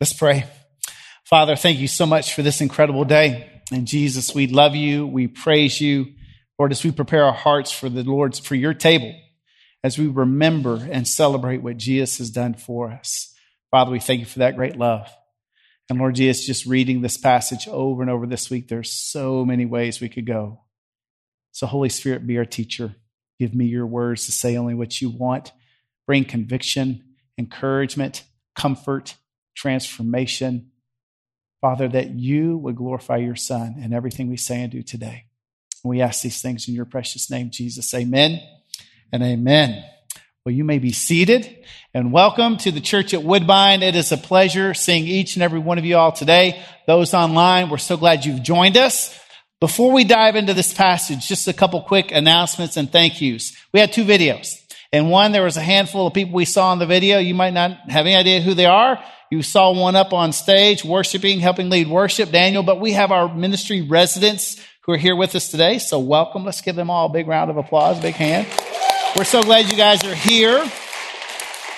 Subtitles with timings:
[0.00, 0.46] Let's pray.
[1.24, 3.50] Father, thank you so much for this incredible day.
[3.70, 5.06] And Jesus, we love you.
[5.06, 6.14] We praise you.
[6.58, 9.14] Lord, as we prepare our hearts for the Lord's, for your table,
[9.84, 13.34] as we remember and celebrate what Jesus has done for us.
[13.70, 15.06] Father, we thank you for that great love.
[15.90, 19.66] And Lord Jesus, just reading this passage over and over this week, there's so many
[19.66, 20.62] ways we could go.
[21.52, 22.94] So, Holy Spirit, be our teacher.
[23.38, 25.52] Give me your words to say only what you want.
[26.06, 27.04] Bring conviction,
[27.36, 28.24] encouragement,
[28.56, 29.16] comfort,
[29.60, 30.70] transformation.
[31.60, 35.26] Father, that you would glorify your Son in everything we say and do today.
[35.84, 37.92] We ask these things in your precious name, Jesus.
[37.92, 38.40] Amen
[39.12, 39.84] and amen.
[40.46, 43.82] Well, you may be seated and welcome to the church at Woodbine.
[43.82, 46.62] It is a pleasure seeing each and every one of you all today.
[46.86, 49.14] Those online, we're so glad you've joined us.
[49.60, 53.54] Before we dive into this passage, just a couple quick announcements and thank yous.
[53.74, 54.54] We had two videos.
[54.90, 57.18] And one, there was a handful of people we saw in the video.
[57.18, 58.98] You might not have any idea who they are.
[59.32, 63.32] You saw one up on stage worshiping, helping lead worship, Daniel, but we have our
[63.32, 65.78] ministry residents who are here with us today.
[65.78, 66.44] So welcome.
[66.44, 68.48] Let's give them all a big round of applause, big hand.
[69.16, 70.66] We're so glad you guys are here.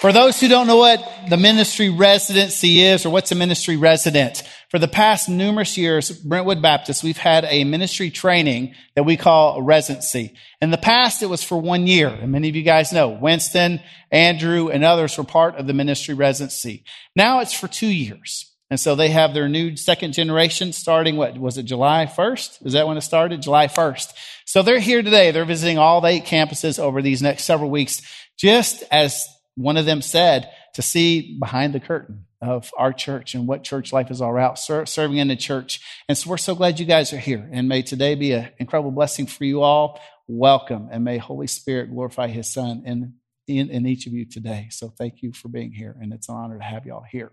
[0.00, 4.44] For those who don't know what the ministry residency is or what's a ministry resident,
[4.72, 9.58] for the past numerous years, Brentwood Baptist, we've had a ministry training that we call
[9.58, 10.34] a residency.
[10.62, 12.08] In the past, it was for one year.
[12.08, 16.14] And many of you guys know Winston, Andrew, and others were part of the ministry
[16.14, 16.84] residency.
[17.14, 18.50] Now it's for two years.
[18.70, 22.64] And so they have their new second generation starting, what was it, July 1st?
[22.64, 23.42] Is that when it started?
[23.42, 24.14] July 1st.
[24.46, 25.32] So they're here today.
[25.32, 28.00] They're visiting all eight campuses over these next several weeks,
[28.38, 29.22] just as
[29.54, 33.92] one of them said, to see behind the curtain of our church and what church
[33.92, 35.80] life is all about, ser- serving in the church.
[36.08, 37.48] And so we're so glad you guys are here.
[37.52, 40.00] And may today be an incredible blessing for you all.
[40.26, 40.88] Welcome.
[40.90, 43.14] And may Holy Spirit glorify his son in,
[43.46, 44.66] in, in each of you today.
[44.70, 45.96] So thank you for being here.
[46.00, 47.30] And it's an honor to have you all here.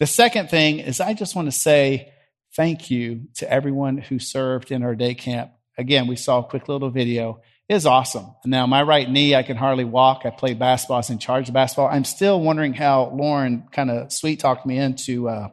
[0.00, 2.12] The second thing is I just want to say
[2.56, 5.52] thank you to everyone who served in our day camp.
[5.76, 8.34] Again, we saw a quick little video is awesome.
[8.44, 10.22] Now, my right knee, I can hardly walk.
[10.24, 10.96] I played basketball.
[10.96, 11.88] I was in charge of basketball.
[11.88, 15.48] I'm still wondering how Lauren kind of sweet talked me into uh,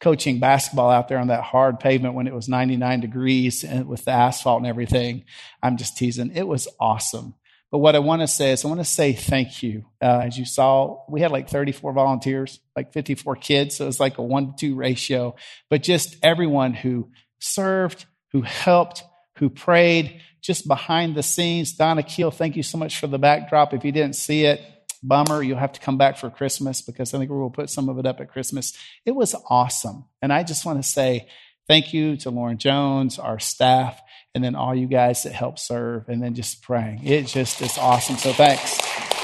[0.00, 4.04] coaching basketball out there on that hard pavement when it was 99 degrees and with
[4.04, 5.24] the asphalt and everything.
[5.62, 6.32] I'm just teasing.
[6.34, 7.34] It was awesome.
[7.72, 9.86] But what I want to say is, I want to say thank you.
[10.00, 13.76] Uh, as you saw, we had like 34 volunteers, like 54 kids.
[13.76, 15.34] So it was like a one to two ratio.
[15.68, 19.02] But just everyone who served, who helped,
[19.38, 21.72] who prayed, just behind the scenes.
[21.72, 23.74] Donna Keel, thank you so much for the backdrop.
[23.74, 24.60] If you didn't see it,
[25.02, 25.42] bummer.
[25.42, 27.98] You'll have to come back for Christmas because I think we will put some of
[27.98, 28.72] it up at Christmas.
[29.04, 30.04] It was awesome.
[30.22, 31.28] And I just want to say
[31.66, 34.00] thank you to Lauren Jones, our staff,
[34.34, 37.04] and then all you guys that help serve and then just praying.
[37.04, 38.16] It just is awesome.
[38.16, 39.15] So thanks.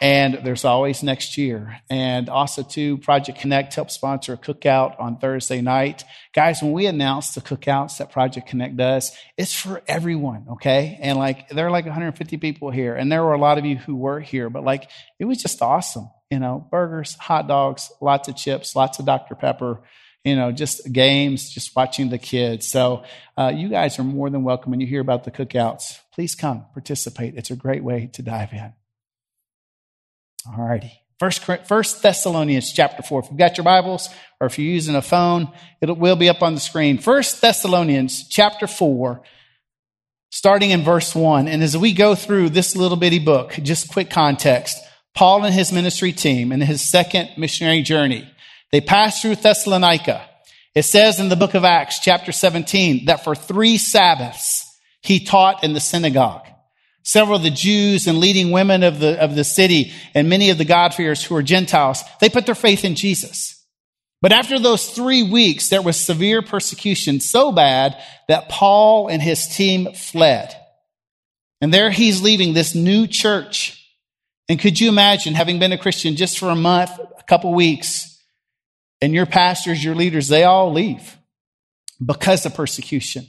[0.00, 1.80] And there's always next year.
[1.90, 6.04] And also, too, Project Connect helps sponsor a cookout on Thursday night.
[6.32, 10.98] Guys, when we announce the cookouts that Project Connect does, it's for everyone, okay?
[11.02, 13.76] And like, there are like 150 people here, and there were a lot of you
[13.76, 14.88] who were here, but like,
[15.18, 16.08] it was just awesome.
[16.30, 19.34] You know, burgers, hot dogs, lots of chips, lots of Dr.
[19.34, 19.82] Pepper
[20.24, 22.68] you know, just games, just watching the kids.
[22.68, 23.04] So
[23.38, 25.98] uh, you guys are more than welcome when you hear about the cookouts.
[26.12, 27.36] Please come participate.
[27.36, 28.74] It's a great way to dive in.
[30.46, 30.92] All righty.
[31.18, 33.20] First, First Thessalonians chapter 4.
[33.20, 34.08] If you've got your Bibles
[34.40, 35.52] or if you're using a phone,
[35.82, 36.96] it will be up on the screen.
[36.96, 39.22] First Thessalonians chapter 4,
[40.30, 41.46] starting in verse 1.
[41.46, 44.78] And as we go through this little bitty book, just quick context,
[45.14, 48.26] Paul and his ministry team in his second missionary journey,
[48.72, 50.26] they passed through Thessalonica.
[50.74, 54.64] It says in the book of Acts chapter 17 that for three Sabbaths
[55.02, 56.46] he taught in the synagogue.
[57.10, 60.58] Several of the Jews and leading women of the, of the city and many of
[60.58, 63.66] the God-fearers who are Gentiles, they put their faith in Jesus.
[64.22, 69.48] But after those three weeks, there was severe persecution so bad that Paul and his
[69.48, 70.54] team fled.
[71.60, 73.84] And there he's leaving this new church.
[74.48, 78.22] And could you imagine having been a Christian just for a month, a couple weeks,
[79.00, 81.16] and your pastors, your leaders, they all leave
[82.04, 83.26] because of persecution.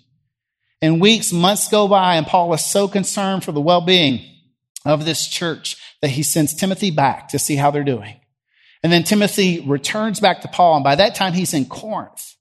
[0.81, 4.21] And weeks, months go by, and Paul is so concerned for the well being
[4.83, 8.19] of this church that he sends Timothy back to see how they're doing.
[8.83, 12.35] And then Timothy returns back to Paul, and by that time he's in Corinth.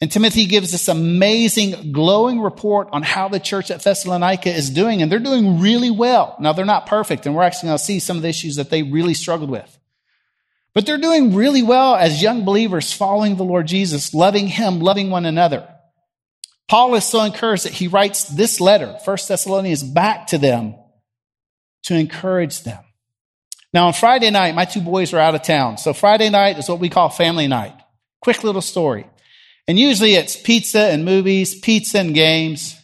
[0.00, 5.00] And Timothy gives this amazing, glowing report on how the church at Thessalonica is doing,
[5.00, 6.36] and they're doing really well.
[6.38, 8.68] Now, they're not perfect, and we're actually going to see some of the issues that
[8.68, 9.78] they really struggled with.
[10.74, 15.08] But they're doing really well as young believers following the Lord Jesus, loving Him, loving
[15.08, 15.66] one another.
[16.68, 20.74] Paul is so encouraged that he writes this letter, First Thessalonians, back to them
[21.84, 22.82] to encourage them.
[23.72, 25.78] Now on Friday night, my two boys were out of town.
[25.78, 27.74] So Friday night is what we call family night.
[28.20, 29.06] Quick little story.
[29.68, 32.76] And usually it's pizza and movies, pizza and games.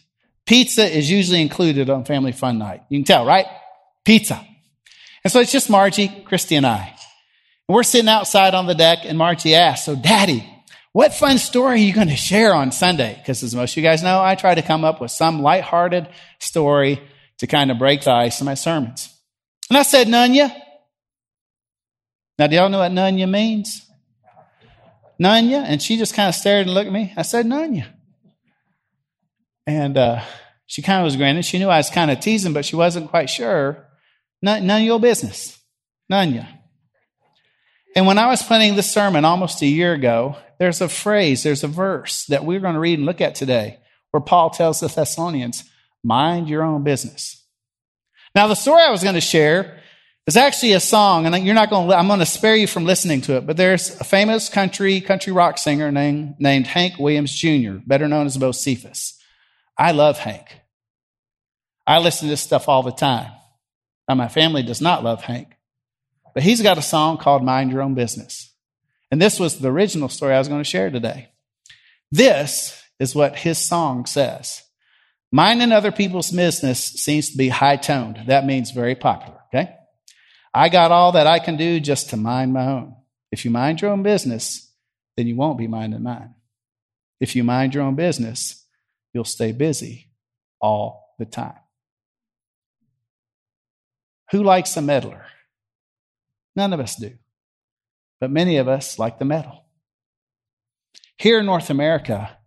[0.45, 2.83] Pizza is usually included on family fun night.
[2.89, 3.47] You can tell, right?
[4.05, 4.45] Pizza.
[5.23, 6.93] And so it's just Margie, Christy, and I.
[7.67, 10.45] And we're sitting outside on the deck, and Margie asks, So, Daddy,
[10.93, 13.15] what fun story are you going to share on Sunday?
[13.17, 16.07] Because as most of you guys know, I try to come up with some lighthearted
[16.39, 17.01] story
[17.39, 19.09] to kind of break the ice in my sermons.
[19.69, 20.55] And I said, Nunya.
[22.37, 23.89] Now, do y'all know what Nunya means?
[25.19, 25.63] Nunya.
[25.65, 27.11] And she just kind of stared and looked at me.
[27.17, 27.87] I said, Nunya.
[29.65, 30.21] And uh,
[30.67, 31.41] she kind of was grinning.
[31.41, 33.87] She knew I was kind of teasing, but she wasn't quite sure.
[34.43, 35.57] None, none of your business.
[36.09, 36.45] You.
[37.95, 41.65] And when I was planning this sermon almost a year ago, there's a phrase, there's
[41.65, 43.79] a verse that we're going to read and look at today
[44.11, 45.69] where Paul tells the Thessalonians,
[46.05, 47.45] mind your own business.
[48.33, 49.81] Now, the story I was going to share
[50.25, 52.85] is actually a song, and you're not going to, I'm going to spare you from
[52.85, 57.35] listening to it, but there's a famous country, country rock singer named, named Hank Williams
[57.35, 59.15] Jr., better known as Bocephus.
[59.77, 60.47] I love Hank.
[61.85, 63.33] I listen to this stuff all the time.
[64.07, 65.49] Now, my family does not love Hank,
[66.33, 68.52] but he's got a song called Mind Your Own Business.
[69.13, 71.29] And this was the original story I was going to share today.
[72.11, 74.63] This is what his song says.
[75.31, 78.23] Minding other people's business seems to be high toned.
[78.25, 79.75] That means very popular, okay?
[80.51, 82.95] I got all that I can do just to mind my own.
[83.31, 84.73] If you mind your own business,
[85.15, 86.33] then you won't be minding mine.
[87.19, 88.65] If you mind your own business,
[89.13, 90.09] you'll stay busy
[90.59, 91.59] all the time.
[94.31, 95.27] Who likes a meddler?
[96.55, 97.11] None of us do.
[98.23, 99.65] But many of us like the metal.
[101.17, 102.37] Here in North America,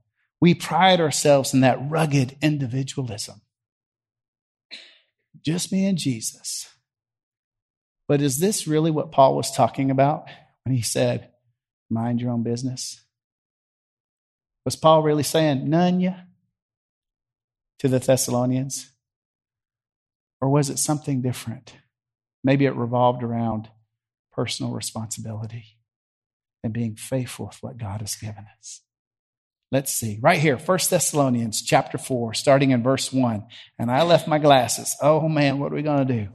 [0.41, 3.43] we pride ourselves in that rugged individualism.
[5.45, 6.67] Just me and Jesus.
[8.09, 10.31] But is this really what Paul was talking about
[10.65, 11.29] when he said,
[11.91, 13.05] mind your own business?
[14.65, 16.25] Was Paul really saying, Nunya
[17.81, 18.93] to the Thessalonians?
[20.41, 21.75] Or was it something different?
[22.43, 23.69] Maybe it revolved around
[24.37, 25.79] personal responsibility
[26.63, 28.83] and being faithful with what God has given us.
[29.73, 30.19] Let's see.
[30.21, 33.45] Right here, 1 Thessalonians chapter 4, starting in verse 1.
[33.79, 34.95] And I left my glasses.
[35.03, 36.29] Oh man, what are we going to do?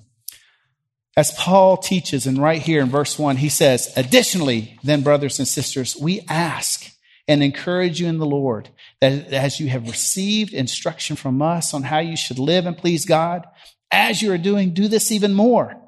[1.15, 5.47] As Paul teaches, and right here in verse 1, he says, Additionally, then, brothers and
[5.47, 6.89] sisters, we ask
[7.27, 8.69] and encourage you in the Lord
[9.01, 13.05] that as you have received instruction from us on how you should live and please
[13.05, 13.45] God,
[13.91, 15.80] as you are doing, do this even more.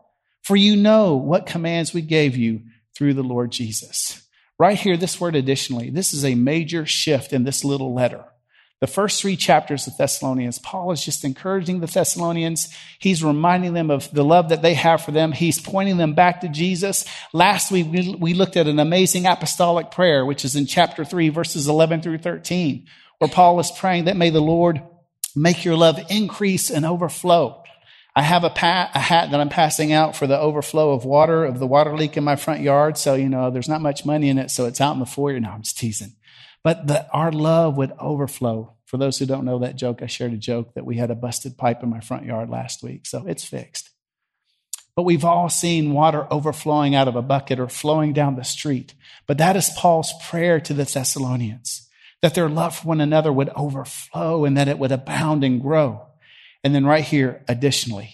[0.44, 2.62] For you know what commands we gave you
[2.96, 4.22] through the Lord Jesus.
[4.60, 8.26] Right here, this word additionally, this is a major shift in this little letter.
[8.82, 12.68] The first three chapters of Thessalonians, Paul is just encouraging the Thessalonians.
[13.00, 15.32] He's reminding them of the love that they have for them.
[15.32, 17.06] He's pointing them back to Jesus.
[17.32, 17.88] Last week,
[18.20, 22.18] we looked at an amazing apostolic prayer, which is in chapter 3, verses 11 through
[22.18, 22.86] 13,
[23.20, 24.82] where Paul is praying that may the Lord
[25.34, 27.63] make your love increase and overflow.
[28.16, 31.46] I have a, pat, a hat that I'm passing out for the overflow of water
[31.46, 32.98] of the water leak in my front yard.
[32.98, 34.52] So, you know, there's not much money in it.
[34.52, 35.40] So it's out in the foyer.
[35.40, 36.14] No, I'm just teasing.
[36.64, 38.74] But that our love would overflow.
[38.86, 41.16] For those who don't know that joke, I shared a joke that we had a
[41.16, 43.08] busted pipe in my front yard last week.
[43.08, 43.90] So it's fixed.
[44.96, 48.94] But we've all seen water overflowing out of a bucket or flowing down the street.
[49.26, 51.90] But that is Paul's prayer to the Thessalonians
[52.22, 56.08] that their love for one another would overflow and that it would abound and grow.
[56.64, 58.10] And then right here, additionally,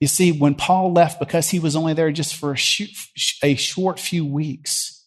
[0.00, 2.88] you see, when Paul left, because he was only there just for a,
[3.42, 5.06] a short few weeks,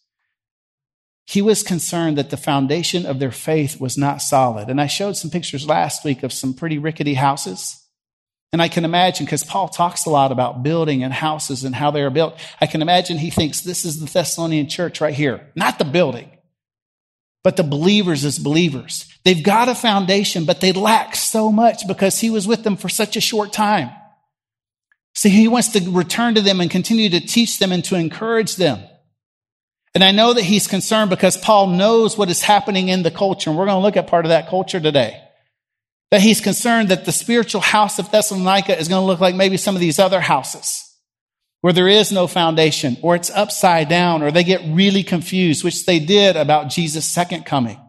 [1.25, 4.69] he was concerned that the foundation of their faith was not solid.
[4.69, 7.77] And I showed some pictures last week of some pretty rickety houses.
[8.51, 11.91] And I can imagine, because Paul talks a lot about building and houses and how
[11.91, 15.50] they are built, I can imagine he thinks this is the Thessalonian church right here,
[15.55, 16.29] not the building
[17.43, 19.07] but the believers as believers.
[19.24, 22.89] They've got a foundation, but they lack so much because he was with them for
[22.89, 23.89] such a short time.
[25.13, 28.55] See, he wants to return to them and continue to teach them and to encourage
[28.55, 28.79] them.
[29.93, 33.50] And I know that he's concerned because Paul knows what is happening in the culture.
[33.50, 35.21] And we're going to look at part of that culture today.
[36.12, 39.57] That he's concerned that the spiritual house of Thessalonica is going to look like maybe
[39.57, 40.90] some of these other houses
[41.62, 45.86] where there is no foundation or it's upside down or they get really confused, which
[45.86, 47.80] they did about Jesus' second coming.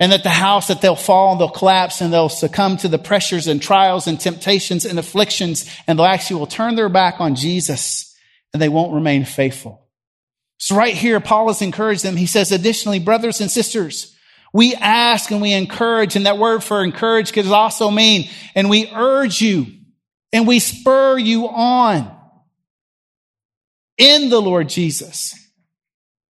[0.00, 2.98] And that the house that they'll fall and they'll collapse and they'll succumb to the
[2.98, 7.36] pressures and trials and temptations and afflictions and they'll actually will turn their back on
[7.36, 8.16] Jesus
[8.52, 9.86] and they won't remain faithful.
[10.58, 12.16] So right here, Paul has encouraged them.
[12.16, 14.16] He says, additionally, brothers and sisters,
[14.52, 18.90] we ask and we encourage, and that word for encourage could also mean, and we
[18.92, 19.66] urge you
[20.32, 22.21] and we spur you on
[23.98, 25.34] in the Lord Jesus.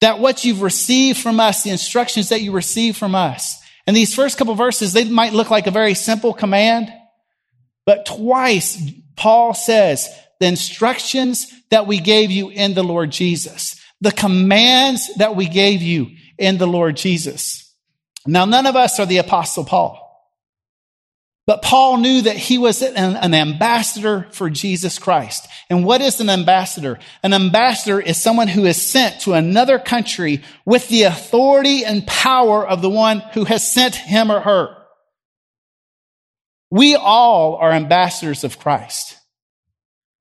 [0.00, 4.14] That what you've received from us, the instructions that you receive from us, and these
[4.14, 6.92] first couple verses, they might look like a very simple command,
[7.84, 8.80] but twice
[9.16, 10.08] Paul says,
[10.40, 15.82] the instructions that we gave you in the Lord Jesus, the commands that we gave
[15.82, 17.72] you in the Lord Jesus.
[18.26, 20.01] Now, none of us are the apostle Paul.
[21.44, 25.48] But Paul knew that he was an, an, ambassador for Jesus Christ.
[25.68, 27.00] And what is an ambassador?
[27.24, 32.66] An ambassador is someone who is sent to another country with the authority and power
[32.66, 34.76] of the one who has sent him or her.
[36.70, 39.16] We all are ambassadors of Christ.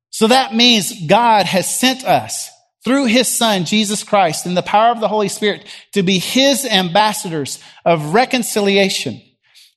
[0.09, 2.49] So that means God has sent us
[2.83, 6.65] through his son, Jesus Christ, in the power of the Holy Spirit to be his
[6.65, 9.21] ambassadors of reconciliation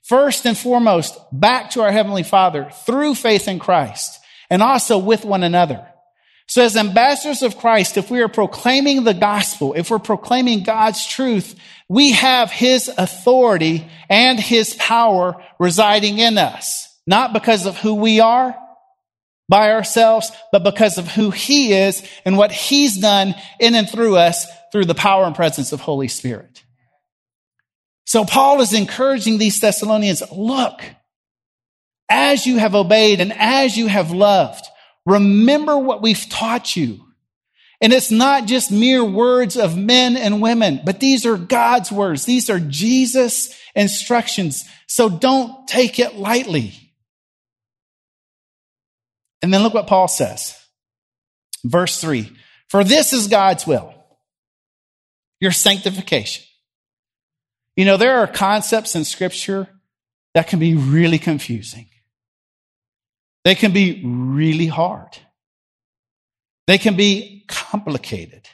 [0.04, 4.20] First and foremost, back to our Heavenly Father through faith in Christ
[4.50, 5.86] and also with one another.
[6.46, 11.06] So as ambassadors of Christ, if we are proclaiming the gospel, if we're proclaiming God's
[11.06, 11.58] truth,
[11.88, 16.94] we have His authority and His power residing in us.
[17.06, 18.54] Not because of who we are
[19.48, 24.16] by ourselves, but because of who He is and what He's done in and through
[24.16, 26.63] us through the power and presence of Holy Spirit.
[28.14, 30.80] So Paul is encouraging these Thessalonians, look,
[32.08, 34.64] as you have obeyed and as you have loved,
[35.04, 37.04] remember what we've taught you.
[37.80, 42.24] And it's not just mere words of men and women, but these are God's words.
[42.24, 44.64] These are Jesus' instructions.
[44.86, 46.72] So don't take it lightly.
[49.42, 50.56] And then look what Paul says.
[51.64, 52.30] Verse three.
[52.68, 53.92] For this is God's will,
[55.40, 56.44] your sanctification
[57.76, 59.68] you know, there are concepts in scripture
[60.34, 61.86] that can be really confusing.
[63.44, 65.18] They can be really hard.
[66.66, 68.48] They can be complicated.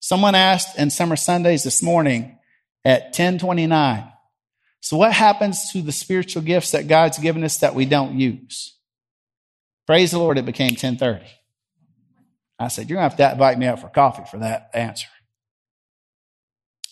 [0.00, 2.38] Someone asked in Summer Sundays this morning
[2.84, 4.12] at 1029,
[4.80, 8.74] so what happens to the spiritual gifts that God's given us that we don't use?
[9.86, 11.26] Praise the Lord, it became 1030.
[12.58, 15.08] I said, you're going to have to invite me out for coffee for that answer.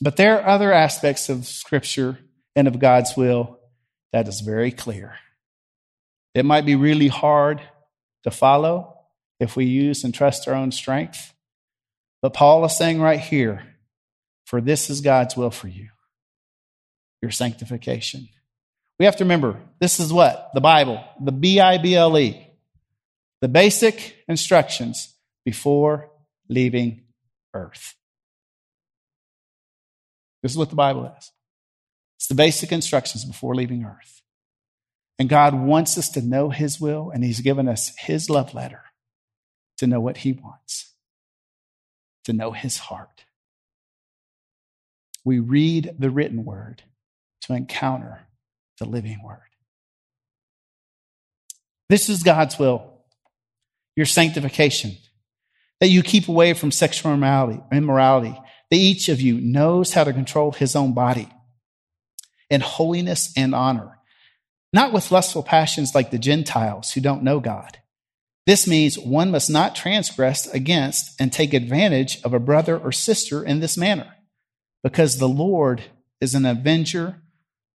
[0.00, 2.18] But there are other aspects of Scripture
[2.54, 3.58] and of God's will
[4.12, 5.14] that is very clear.
[6.34, 7.62] It might be really hard
[8.24, 8.98] to follow
[9.40, 11.32] if we use and trust our own strength.
[12.22, 13.62] But Paul is saying right here,
[14.44, 15.88] for this is God's will for you,
[17.22, 18.28] your sanctification.
[18.98, 20.50] We have to remember this is what?
[20.54, 22.46] The Bible, the B I B L E,
[23.40, 26.10] the basic instructions before
[26.48, 27.02] leaving
[27.54, 27.94] earth.
[30.46, 31.32] This is what the Bible is
[32.18, 34.22] it's the basic instructions before leaving earth.
[35.18, 38.84] And God wants us to know His will, and He's given us His love letter
[39.78, 40.92] to know what He wants,
[42.26, 43.24] to know His heart.
[45.24, 46.84] We read the written word
[47.40, 48.28] to encounter
[48.78, 49.40] the living word.
[51.88, 52.92] This is God's will,
[53.96, 54.96] your sanctification,
[55.80, 58.38] that you keep away from sexual immorality, immorality
[58.70, 61.28] each of you knows how to control his own body
[62.50, 63.98] in holiness and honor,
[64.72, 67.78] not with lustful passions like the Gentiles who don't know God.
[68.46, 73.44] This means one must not transgress against and take advantage of a brother or sister
[73.44, 74.14] in this manner,
[74.82, 75.82] because the Lord
[76.20, 77.22] is an avenger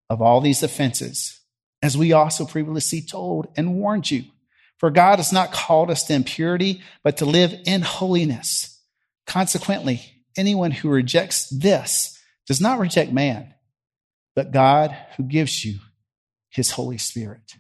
[0.10, 1.40] of all these offenses,
[1.82, 4.26] as we also previously told and warned you.
[4.78, 8.80] For God has not called us to impurity, but to live in holiness.
[9.28, 13.54] Consequently, anyone who rejects this does not reject man,
[14.36, 15.80] but God who gives you
[16.50, 17.56] his Holy Spirit.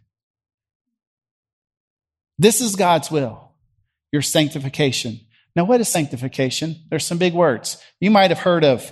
[2.37, 3.51] This is God's will,
[4.11, 5.19] your sanctification.
[5.55, 6.77] Now, what is sanctification?
[6.89, 7.81] There's some big words.
[7.99, 8.91] You might have heard of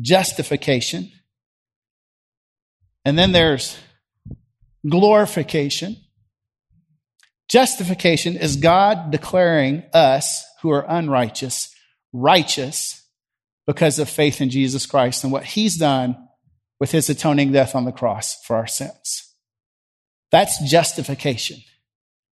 [0.00, 1.12] justification,
[3.04, 3.76] and then there's
[4.88, 5.96] glorification.
[7.48, 11.73] Justification is God declaring us who are unrighteous
[12.14, 13.02] righteous
[13.66, 16.16] because of faith in Jesus Christ and what he's done
[16.80, 19.34] with his atoning death on the cross for our sins.
[20.30, 21.58] That's justification.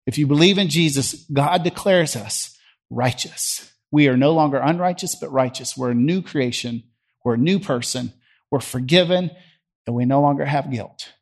[0.06, 2.58] If you believe in Jesus, God declares us
[2.90, 3.72] righteous.
[3.92, 5.76] We are no longer unrighteous, but righteous.
[5.76, 6.84] We're a new creation.
[7.24, 8.14] We're a new person.
[8.52, 9.32] We're forgiven,
[9.86, 11.14] and we no longer have guilt.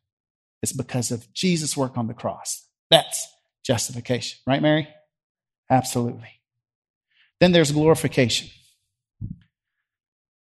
[0.62, 2.66] It's because of Jesus' work on the cross.
[2.90, 3.26] That's
[3.64, 4.38] justification.
[4.46, 4.88] Right, Mary?
[5.70, 6.37] Absolutely.
[7.40, 8.48] Then there's glorification,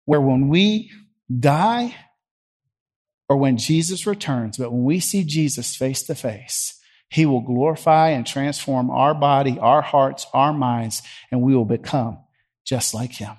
[0.05, 0.91] where when we
[1.39, 1.95] die
[3.27, 8.09] or when Jesus returns, but when we see Jesus face to face, He will glorify
[8.09, 12.19] and transform our body, our hearts, our minds, and we will become
[12.65, 13.35] just like Him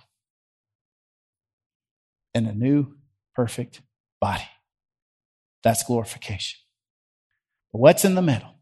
[2.34, 2.94] in a new,
[3.34, 3.80] perfect
[4.20, 4.48] body.
[5.62, 6.58] That's glorification.
[7.70, 8.54] What's in the middle?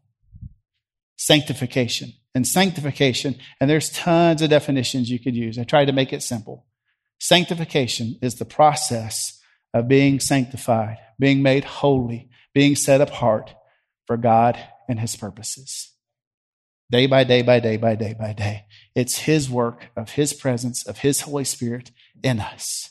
[1.17, 2.13] Sanctification.
[2.35, 5.59] And sanctification, and there's tons of definitions you could use.
[5.59, 6.65] I tried to make it simple.
[7.19, 9.39] Sanctification is the process
[9.73, 13.53] of being sanctified, being made holy, being set apart
[14.05, 14.57] for God
[14.89, 15.91] and His purposes.
[16.91, 18.65] Day by day by day by day by day.
[18.95, 21.91] It's His work of His presence, of His Holy Spirit
[22.23, 22.89] in us.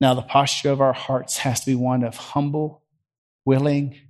[0.00, 2.82] Now, the posture of our hearts has to be one of humble,
[3.44, 4.00] willing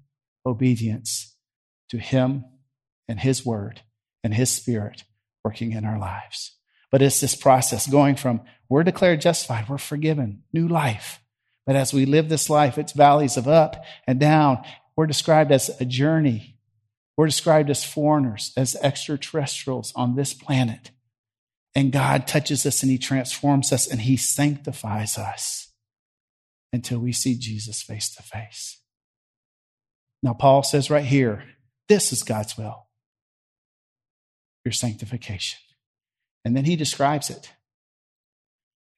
[0.46, 1.36] obedience
[1.90, 2.44] to Him
[3.08, 3.82] and His Word
[4.24, 5.04] and His Spirit
[5.44, 6.56] working in our lives.
[6.90, 11.20] But it's this process going from we're declared justified, we're forgiven, new life.
[11.66, 14.62] But as we live this life, it's valleys of up and down.
[14.96, 16.56] We're described as a journey.
[17.16, 20.90] We're described as foreigners, as extraterrestrials on this planet.
[21.74, 25.68] And God touches us and He transforms us and He sanctifies us
[26.72, 28.78] until we see Jesus face to face.
[30.22, 31.44] Now, Paul says right here,
[31.88, 32.86] this is God's will
[34.64, 35.58] your sanctification.
[36.44, 37.52] And then he describes it.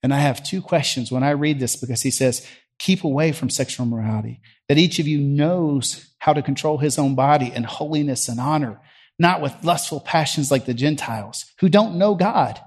[0.03, 2.47] And I have two questions when I read this because he says,
[2.79, 7.15] keep away from sexual immorality, that each of you knows how to control his own
[7.15, 8.81] body in holiness and honor,
[9.19, 12.61] not with lustful passions like the Gentiles who don't know God.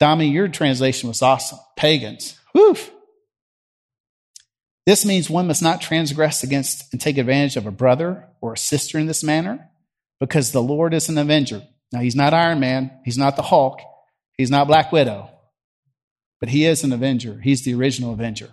[0.00, 1.58] Dami, your translation was awesome.
[1.76, 2.38] Pagans.
[2.54, 2.90] Woof.
[4.84, 8.58] This means one must not transgress against and take advantage of a brother or a
[8.58, 9.68] sister in this manner
[10.22, 11.64] because the Lord is an avenger.
[11.90, 13.80] Now, he's not Iron Man, he's not the Hulk,
[14.38, 15.28] he's not Black Widow,
[16.38, 17.40] but he is an avenger.
[17.42, 18.50] He's the original avenger.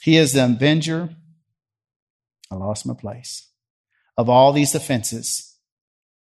[0.00, 1.10] He is the avenger.
[2.50, 3.46] I lost my place.
[4.16, 5.54] Of all these offenses,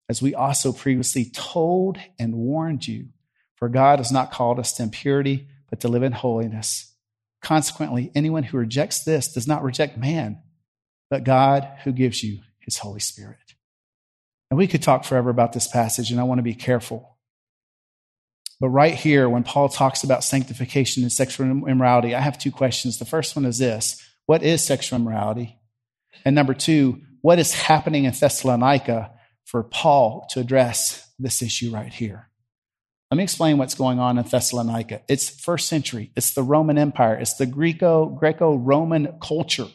[0.07, 3.09] as we also previously told and warned you,
[3.55, 6.96] for God has not called us to impurity, but to live in holiness.
[7.42, 10.42] Consequently, anyone who rejects this does not reject man,
[11.09, 12.39] but God who gives you
[12.70, 13.38] his Holy Spirit.
[14.50, 17.18] And we could talk forever about this passage, and I want to be careful.
[18.60, 22.98] But right here, when Paul talks about sanctification and sexual immorality, I have two questions.
[22.98, 25.58] The first one is this What is sexual immorality?
[26.25, 29.12] And number two, what is happening in Thessalonica
[29.46, 32.29] for Paul to address this issue right here?
[33.12, 35.01] Let me explain what's going on in Thessalonica.
[35.08, 36.12] It's first century.
[36.16, 37.16] It's the Roman Empire.
[37.16, 39.68] It's the Greco, Greco-Roman culture.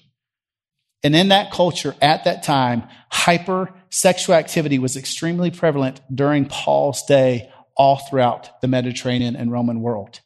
[1.04, 7.50] And in that culture at that time, hypersexual activity was extremely prevalent during Paul's day
[7.76, 10.20] all throughout the Mediterranean and Roman world.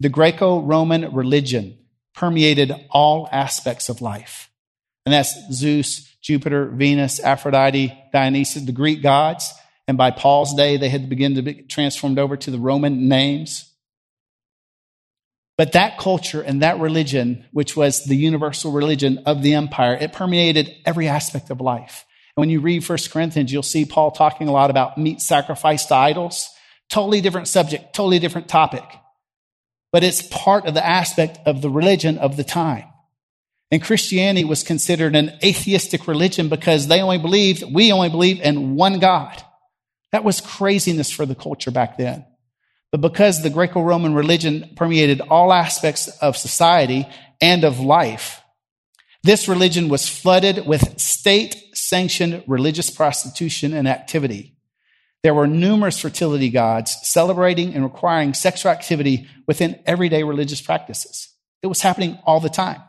[0.00, 1.78] The Greco-Roman religion
[2.14, 4.50] permeated all aspects of life.
[5.06, 9.54] And that's Zeus, Jupiter, Venus, Aphrodite, Dionysus, the Greek gods.
[9.86, 13.67] And by Paul's day, they had begun to be transformed over to the Roman names.
[15.58, 20.12] But that culture and that religion, which was the universal religion of the empire, it
[20.12, 22.06] permeated every aspect of life.
[22.36, 25.88] And when you read 1 Corinthians, you'll see Paul talking a lot about meat sacrificed
[25.88, 26.48] to idols.
[26.88, 28.84] Totally different subject, totally different topic.
[29.90, 32.84] But it's part of the aspect of the religion of the time.
[33.72, 38.76] And Christianity was considered an atheistic religion because they only believed, we only believe in
[38.76, 39.42] one God.
[40.12, 42.24] That was craziness for the culture back then.
[42.90, 47.06] But because the Greco Roman religion permeated all aspects of society
[47.40, 48.40] and of life,
[49.22, 54.56] this religion was flooded with state sanctioned religious prostitution and activity.
[55.22, 61.28] There were numerous fertility gods celebrating and requiring sexual activity within everyday religious practices.
[61.62, 62.80] It was happening all the time.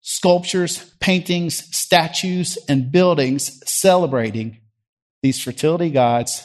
[0.00, 4.60] Sculptures, paintings, statues, and buildings celebrating
[5.22, 6.42] these fertility gods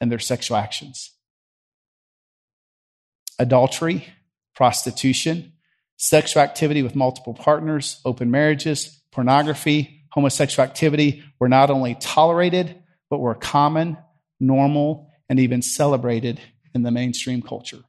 [0.00, 1.13] and their sexual actions.
[3.38, 4.06] Adultery,
[4.54, 5.52] prostitution,
[5.96, 13.18] sexual activity with multiple partners, open marriages, pornography, homosexual activity were not only tolerated, but
[13.18, 13.96] were common,
[14.38, 16.40] normal, and even celebrated
[16.74, 17.82] in the mainstream culture.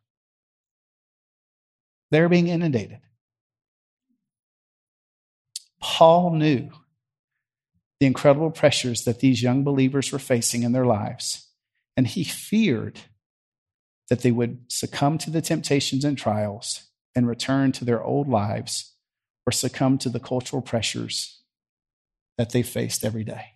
[2.12, 3.00] They're being inundated.
[5.82, 6.70] Paul knew
[8.00, 11.48] the incredible pressures that these young believers were facing in their lives.
[11.96, 13.00] And he feared
[14.10, 18.94] that they would succumb to the temptations and trials and return to their old lives
[19.48, 21.42] or succumb to the cultural pressures
[22.38, 23.54] that they faced every day.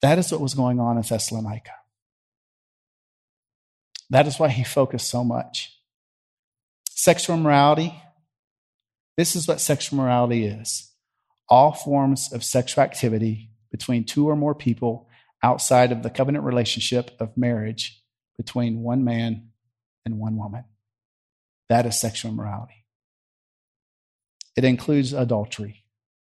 [0.00, 1.70] That is what was going on in Thessalonica.
[4.10, 5.78] That is why he focused so much.
[6.90, 7.94] Sexual morality,
[9.16, 10.92] this is what sexual morality is
[11.48, 15.06] all forms of sexual activity between two or more people
[15.42, 18.01] outside of the covenant relationship of marriage
[18.36, 19.50] between one man
[20.04, 20.64] and one woman.
[21.68, 22.84] That is sexual immorality.
[24.56, 25.84] It includes adultery,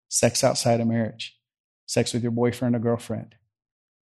[0.08, 1.36] sex outside of marriage,
[1.86, 3.34] sex with your boyfriend or girlfriend,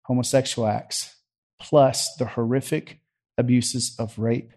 [0.02, 1.14] homosexual acts,
[1.60, 3.00] plus the horrific
[3.38, 4.52] abuses of rape,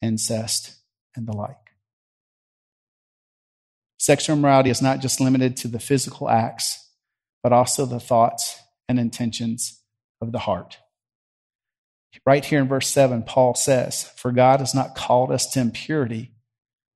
[0.00, 0.76] incest,
[1.14, 1.56] and the like.
[3.98, 6.90] Sexual immorality is not just limited to the physical acts,
[7.42, 9.80] but also the thoughts and intentions
[10.20, 10.78] of the heart.
[12.26, 16.32] Right here in verse 7, Paul says, For God has not called us to impurity,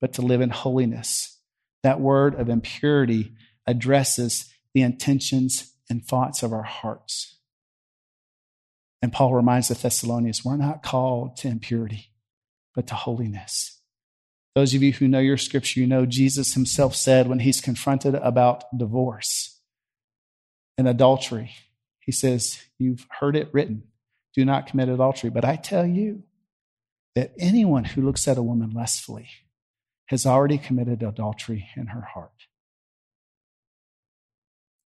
[0.00, 1.38] but to live in holiness.
[1.82, 3.32] That word of impurity
[3.66, 7.36] addresses the intentions and thoughts of our hearts.
[9.00, 12.10] And Paul reminds the Thessalonians, we're not called to impurity,
[12.74, 13.80] but to holiness.
[14.54, 18.16] Those of you who know your scripture, you know Jesus himself said when he's confronted
[18.16, 19.60] about divorce
[20.76, 21.52] and adultery,
[22.00, 23.84] he says, You've heard it written,
[24.38, 25.30] do not commit adultery.
[25.30, 26.22] But I tell you
[27.16, 29.28] that anyone who looks at a woman lustfully
[30.06, 32.46] has already committed adultery in her heart.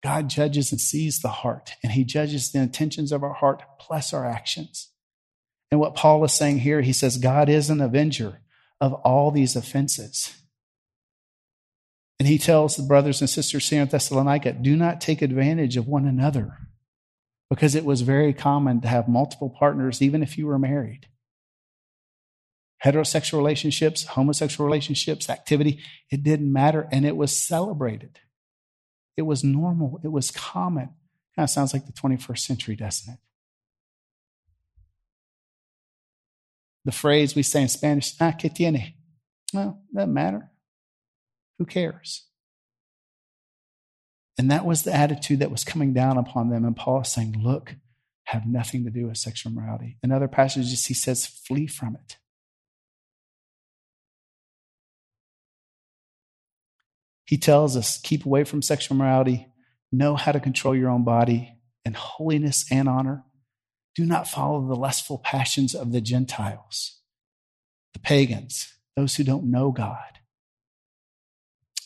[0.02, 4.14] God judges and sees the heart, and he judges the intentions of our heart plus
[4.14, 4.88] our actions.
[5.70, 8.40] And what Paul is saying here, he says, God is an avenger
[8.80, 10.35] of all these offenses.
[12.18, 15.87] And he tells the brothers and sisters here in Thessalonica, do not take advantage of
[15.87, 16.57] one another
[17.54, 21.06] because it was very common to have multiple partners, even if you were married.
[22.84, 25.78] Heterosexual relationships, homosexual relationships, activity,
[26.10, 28.18] it didn't matter, and it was celebrated.
[29.16, 30.00] It was normal.
[30.02, 30.88] It was common.
[31.36, 33.20] Kind of sounds like the 21st century, doesn't it?
[36.84, 38.94] The phrase we say in Spanish, ah, que tiene?
[39.52, 40.50] Well, doesn't matter.
[41.60, 42.24] Who cares?
[44.37, 46.64] And that was the attitude that was coming down upon them.
[46.64, 47.77] And Paul is saying, look,
[48.25, 49.99] have nothing to do with sexual morality.
[50.03, 52.16] In other passages, he says, flee from it.
[57.27, 59.49] He tells us keep away from sexual morality,
[59.90, 63.25] know how to control your own body in holiness and honor.
[63.94, 67.01] Do not follow the lustful passions of the Gentiles,
[67.92, 69.99] the pagans, those who don't know God.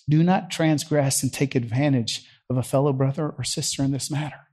[0.09, 4.49] Do not transgress and take advantage of a fellow brother or sister in this matter.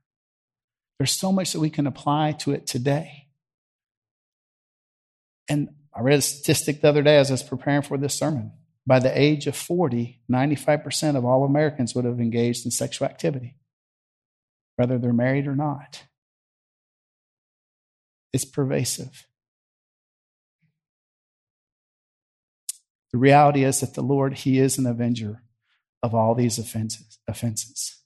[1.00, 3.28] There's so much that we can apply to it today.
[5.50, 8.52] And I read a statistic the other day as I was preparing for this sermon
[8.88, 13.56] by the age of 40, 95% of all Americans would have engaged in sexual activity,
[14.76, 16.04] whether they're married or not.
[18.32, 19.26] It's pervasive.
[23.12, 25.42] The reality is that the Lord, He is an avenger
[26.06, 27.18] of all these offenses.
[27.28, 28.00] offenses.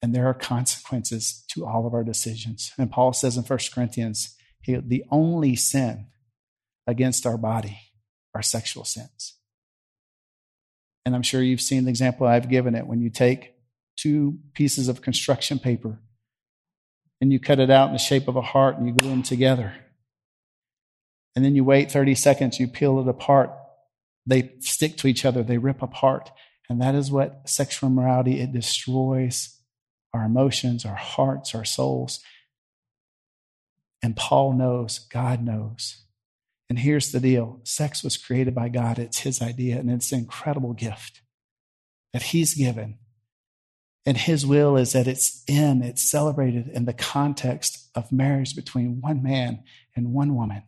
[0.00, 2.72] And there are consequences to all of our decisions.
[2.78, 6.06] And Paul says in 1 Corinthians, he, the only sin
[6.86, 7.80] against our body
[8.32, 9.34] are sexual sins.
[11.04, 13.54] And I'm sure you've seen the example I've given it when you take
[13.96, 15.98] two pieces of construction paper
[17.20, 19.24] and you cut it out in the shape of a heart and you glue them
[19.24, 19.74] together.
[21.34, 23.50] And then you wait 30 seconds, you peel it apart.
[24.30, 26.30] They stick to each other, they rip apart.
[26.68, 29.56] And that is what sexual immorality, it destroys
[30.14, 32.20] our emotions, our hearts, our souls.
[34.02, 36.00] And Paul knows, God knows
[36.70, 40.20] and here's the deal sex was created by God, it's His idea, and it's an
[40.20, 41.20] incredible gift
[42.12, 42.98] that He's given.
[44.06, 49.00] And His will is that it's in, it's celebrated in the context of marriage between
[49.00, 49.64] one man
[49.96, 50.62] and one woman.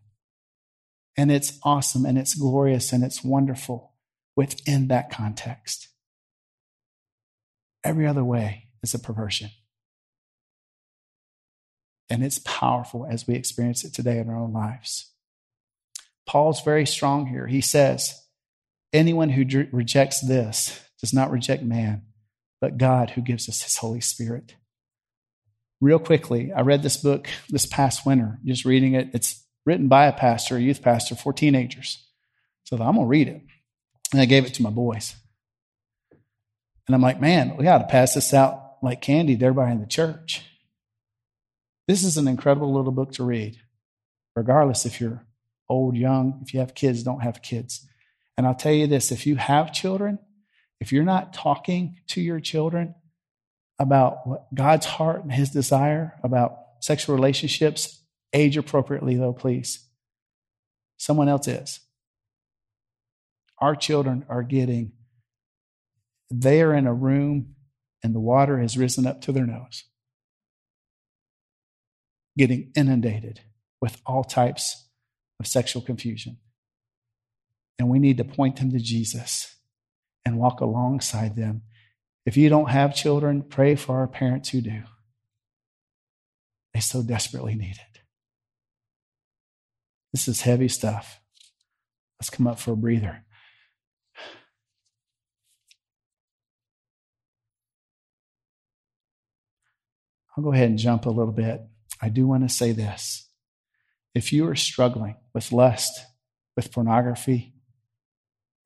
[1.16, 3.92] And it's awesome and it's glorious and it's wonderful
[4.34, 5.88] within that context.
[7.84, 9.50] Every other way is a perversion.
[12.08, 15.10] And it's powerful as we experience it today in our own lives.
[16.26, 17.46] Paul's very strong here.
[17.46, 18.22] He says,
[18.92, 22.02] anyone who rejects this does not reject man,
[22.60, 24.54] but God who gives us his Holy Spirit.
[25.80, 29.10] Real quickly, I read this book this past winter, just reading it.
[29.14, 32.06] It's written by a pastor, a youth pastor for teenagers.
[32.64, 33.42] So I'm going to read it.
[34.12, 35.14] And I gave it to my boys.
[36.86, 39.80] And I'm like, man, we got to pass this out like candy to everybody in
[39.80, 40.44] the church.
[41.88, 43.56] This is an incredible little book to read,
[44.36, 45.24] regardless if you're
[45.68, 46.40] old, young.
[46.42, 47.86] If you have kids, don't have kids.
[48.36, 50.18] And I'll tell you this if you have children,
[50.80, 52.94] if you're not talking to your children
[53.78, 58.01] about what God's heart and his desire about sexual relationships,
[58.32, 59.86] age appropriately, though, please.
[60.96, 61.80] Someone else is.
[63.60, 64.92] Our children are getting
[66.32, 67.54] they are in a room
[68.02, 69.84] and the water has risen up to their nose,
[72.38, 73.40] getting inundated
[73.80, 74.88] with all types
[75.38, 76.38] of sexual confusion.
[77.78, 79.56] And we need to point them to Jesus
[80.24, 81.62] and walk alongside them.
[82.24, 84.82] If you don't have children, pray for our parents who do.
[86.72, 87.91] They so desperately need it.
[90.12, 91.20] This is heavy stuff.
[92.20, 93.24] Let's come up for a breather.
[100.36, 101.62] I'll go ahead and jump a little bit.
[102.00, 103.28] I do want to say this.
[104.14, 105.92] If you are struggling with lust,
[106.56, 107.54] with pornography,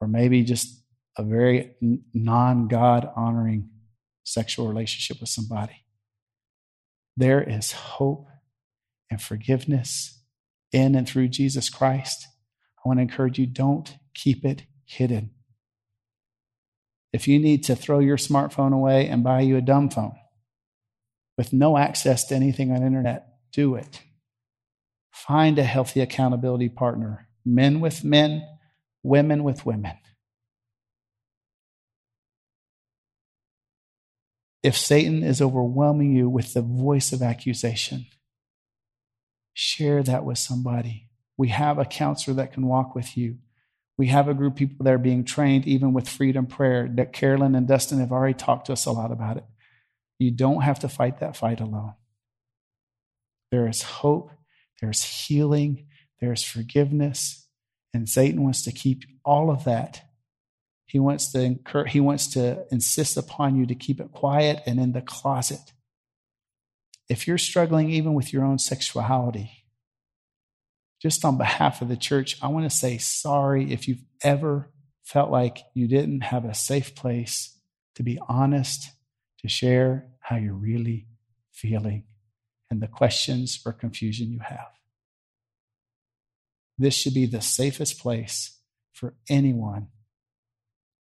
[0.01, 0.83] or maybe just
[1.17, 1.75] a very
[2.13, 3.71] non God honoring
[4.25, 5.85] sexual relationship with somebody,
[7.17, 8.29] there is hope
[9.11, 10.16] and forgiveness
[10.73, 12.27] in and through Jesus Christ.
[12.79, 15.31] I want to encourage you don't keep it hidden.
[17.13, 20.17] If you need to throw your smartphone away and buy you a dumb phone
[21.39, 24.03] with no access to anything on internet, do it.
[25.13, 28.47] Find a healthy accountability partner, men with men,
[29.03, 29.97] women with women.
[34.63, 38.07] If Satan is overwhelming you with the voice of accusation,
[39.59, 41.09] share that with somebody.
[41.37, 43.39] We have a counselor that can walk with you.
[43.99, 47.13] We have a group of people that are being trained even with freedom prayer that
[47.13, 49.45] Carolyn and Dustin have already talked to us a lot about it.
[50.19, 51.95] You don't have to fight that fight alone.
[53.51, 54.31] There is hope,
[54.81, 55.87] there's healing,
[56.21, 57.47] there's forgiveness,
[57.95, 60.03] and Satan wants to keep all of that
[60.87, 64.79] he wants to incur, he wants to insist upon you to keep it quiet and
[64.79, 65.73] in the closet.
[67.09, 69.65] If you're struggling even with your own sexuality,
[71.01, 74.71] just on behalf of the church, I want to say sorry if you've ever
[75.05, 77.57] felt like you didn't have a safe place
[77.97, 78.91] to be honest,
[79.41, 81.07] to share how you're really
[81.51, 82.05] feeling
[82.71, 84.69] and the questions or confusion you have.
[86.79, 88.59] This should be the safest place
[88.93, 89.89] for anyone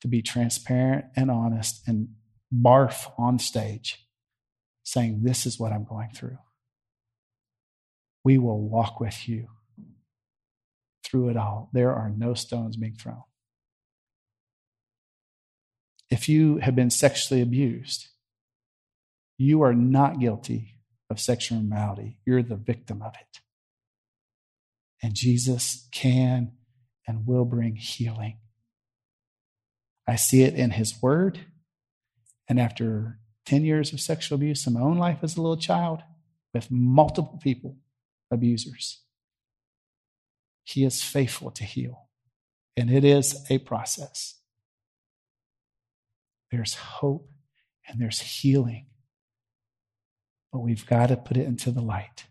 [0.00, 2.10] to be transparent and honest and
[2.52, 4.03] barf on stage
[4.84, 6.38] saying, This is what I'm going through.
[8.24, 9.48] We will walk with you
[11.04, 11.68] through it all.
[11.72, 13.24] There are no stones being thrown.
[16.10, 18.06] If you have been sexually abused,
[19.36, 20.78] you are not guilty
[21.10, 22.18] of sexual immorality.
[22.24, 23.40] You're the victim of it.
[25.02, 26.52] And Jesus can
[27.06, 28.38] and will bring healing
[30.06, 31.40] I see it in his word.
[32.48, 36.02] And after 10 years of sexual abuse in my own life as a little child,
[36.52, 37.76] with multiple people,
[38.30, 39.00] abusers,
[40.64, 42.08] he is faithful to heal.
[42.76, 44.40] And it is a process.
[46.50, 47.30] There's hope
[47.86, 48.86] and there's healing.
[50.52, 52.24] But we've got to put it into the light.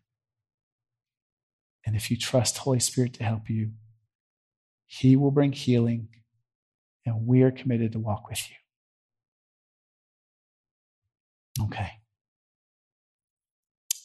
[1.85, 3.71] And if you trust Holy Spirit to help you,
[4.85, 6.07] He will bring healing
[7.05, 8.55] and we are committed to walk with you.
[11.61, 11.91] Okay.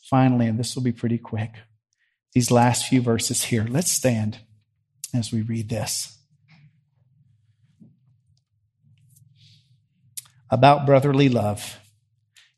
[0.08, 1.54] Finally, and this will be pretty quick,
[2.32, 3.66] these last few verses here.
[3.68, 4.38] Let's stand
[5.14, 6.18] as we read this.
[10.50, 11.78] About brotherly love.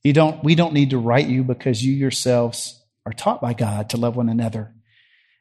[0.05, 3.91] You don't, we don't need to write you because you yourselves are taught by God
[3.91, 4.73] to love one another.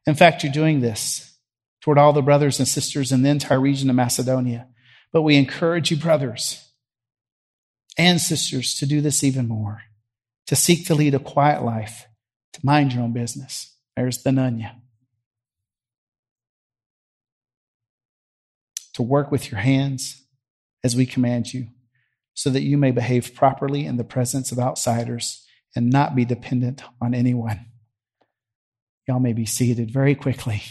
[0.08, 1.38] In fact, you're doing this
[1.82, 4.68] toward all the brothers and sisters in the entire region of Macedonia.
[5.14, 6.69] But we encourage you, brothers
[8.00, 9.82] and sisters, to do this even more,
[10.48, 12.08] to seek to lead a quiet life,
[12.54, 13.76] to mind your own business.
[13.96, 14.72] There's the Nunya.
[18.94, 20.24] To work with your hands
[20.84, 21.68] as we command you,
[22.34, 26.82] so that you may behave properly in the presence of outsiders and not be dependent
[27.02, 27.66] on anyone.
[29.08, 30.64] Y'all may be seated very quickly.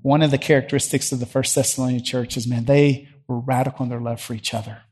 [0.00, 3.90] One of the characteristics of the First Thessalonian church is, man, they were radical in
[3.90, 4.82] their love for each other.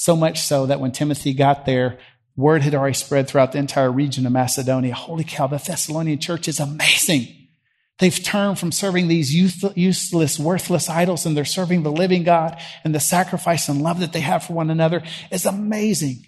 [0.00, 1.98] So much so that when Timothy got there,
[2.36, 4.94] word had already spread throughout the entire region of Macedonia.
[4.94, 7.26] Holy cow, the Thessalonian church is amazing.
[7.98, 12.94] They've turned from serving these useless, worthless idols and they're serving the living God and
[12.94, 16.24] the sacrifice and love that they have for one another is amazing.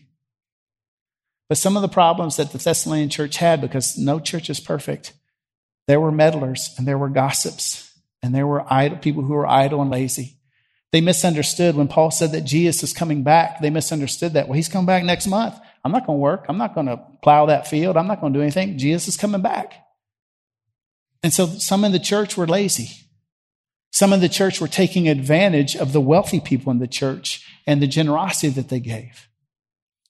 [1.48, 5.12] But some of the problems that the Thessalonian church had, because no church is perfect,
[5.86, 7.88] there were meddlers and there were gossips
[8.20, 10.38] and there were idle, people who were idle and lazy.
[10.92, 13.60] They misunderstood when Paul said that Jesus is coming back.
[13.60, 14.48] They misunderstood that.
[14.48, 15.54] Well, he's coming back next month.
[15.84, 16.46] I'm not going to work.
[16.48, 17.96] I'm not going to plow that field.
[17.96, 18.76] I'm not going to do anything.
[18.76, 19.74] Jesus is coming back.
[21.22, 22.90] And so some in the church were lazy.
[23.92, 27.80] Some in the church were taking advantage of the wealthy people in the church and
[27.80, 29.28] the generosity that they gave.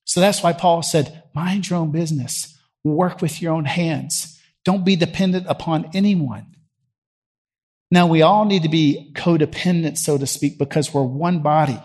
[0.05, 4.40] So that's why Paul said, mind your own business, work with your own hands.
[4.64, 6.55] Don't be dependent upon anyone.
[7.90, 11.81] Now, we all need to be codependent, so to speak, because we're one body.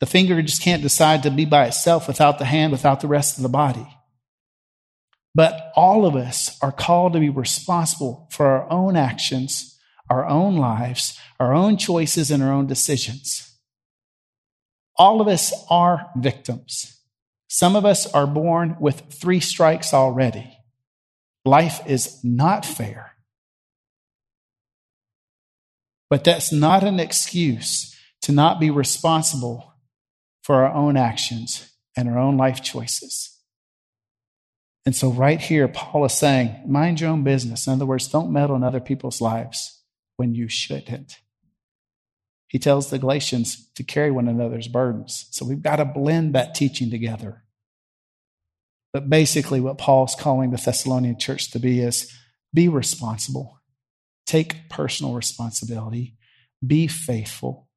[0.00, 3.38] The finger just can't decide to be by itself without the hand, without the rest
[3.38, 3.86] of the body.
[5.34, 9.78] But all of us are called to be responsible for our own actions,
[10.10, 13.58] our own lives, our own choices, and our own decisions.
[14.96, 17.00] All of us are victims.
[17.48, 20.56] Some of us are born with three strikes already.
[21.44, 23.13] Life is not fair.
[26.10, 29.74] But that's not an excuse to not be responsible
[30.42, 33.30] for our own actions and our own life choices.
[34.86, 37.66] And so, right here, Paul is saying, mind your own business.
[37.66, 39.82] In other words, don't meddle in other people's lives
[40.16, 41.16] when you shouldn't.
[42.48, 45.26] He tells the Galatians to carry one another's burdens.
[45.30, 47.44] So, we've got to blend that teaching together.
[48.92, 52.12] But basically, what Paul's calling the Thessalonian church to be is
[52.52, 53.60] be responsible,
[54.26, 56.16] take personal responsibility,
[56.66, 57.68] be faithful,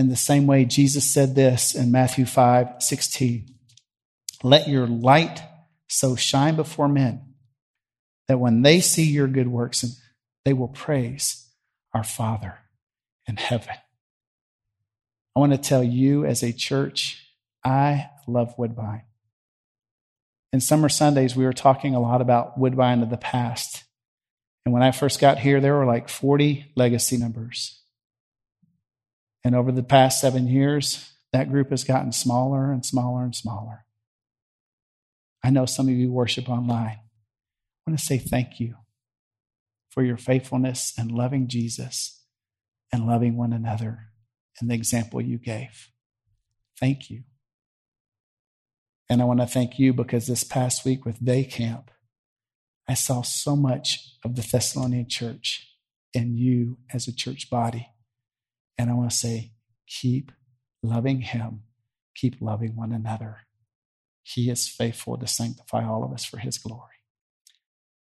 [0.00, 3.54] in the same way, Jesus said this in Matthew 5 16.
[4.42, 5.42] Let your light
[5.88, 7.34] so shine before men
[8.26, 9.84] that when they see your good works,
[10.46, 11.46] they will praise
[11.92, 12.54] our Father
[13.28, 13.74] in heaven.
[15.36, 17.22] I want to tell you as a church,
[17.62, 19.02] I love Woodbine.
[20.50, 23.84] In summer Sundays, we were talking a lot about Woodbine of the past.
[24.70, 27.82] And when I first got here, there were like 40 legacy members.
[29.42, 33.84] And over the past seven years, that group has gotten smaller and smaller and smaller.
[35.42, 37.00] I know some of you worship online.
[37.00, 38.76] I want to say thank you
[39.88, 42.22] for your faithfulness and loving Jesus
[42.92, 44.12] and loving one another
[44.60, 45.88] and the example you gave.
[46.78, 47.24] Thank you.
[49.08, 51.90] And I want to thank you because this past week with Day Camp,
[52.90, 55.76] I saw so much of the Thessalonian church
[56.12, 57.88] in you as a church body.
[58.76, 59.52] And I want to say,
[59.86, 60.32] keep
[60.82, 61.62] loving Him,
[62.16, 63.42] keep loving one another.
[64.24, 66.99] He is faithful to sanctify all of us for His glory.